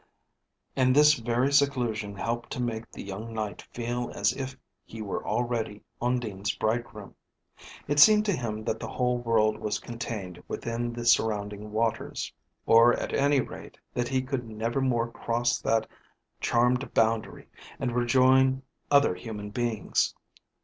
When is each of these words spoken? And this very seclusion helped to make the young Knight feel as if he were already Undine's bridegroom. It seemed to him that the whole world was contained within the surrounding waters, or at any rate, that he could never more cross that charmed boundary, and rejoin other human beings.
And 0.75 0.95
this 0.95 1.13
very 1.13 1.53
seclusion 1.53 2.15
helped 2.15 2.49
to 2.53 2.59
make 2.59 2.89
the 2.91 3.03
young 3.03 3.35
Knight 3.35 3.61
feel 3.71 4.09
as 4.15 4.33
if 4.33 4.57
he 4.83 4.99
were 4.99 5.23
already 5.27 5.83
Undine's 6.01 6.55
bridegroom. 6.55 7.13
It 7.87 7.99
seemed 7.99 8.25
to 8.25 8.31
him 8.33 8.63
that 8.63 8.79
the 8.79 8.87
whole 8.87 9.19
world 9.19 9.59
was 9.59 9.77
contained 9.77 10.41
within 10.47 10.91
the 10.91 11.05
surrounding 11.05 11.71
waters, 11.71 12.33
or 12.65 12.93
at 12.97 13.13
any 13.13 13.41
rate, 13.41 13.77
that 13.93 14.07
he 14.07 14.23
could 14.23 14.49
never 14.49 14.81
more 14.81 15.07
cross 15.07 15.59
that 15.61 15.85
charmed 16.39 16.95
boundary, 16.95 17.47
and 17.79 17.91
rejoin 17.95 18.63
other 18.89 19.13
human 19.13 19.51
beings. 19.51 20.15